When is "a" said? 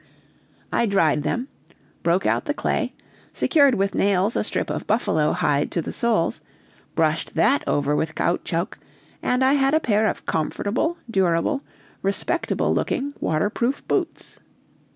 4.35-4.43, 9.75-9.79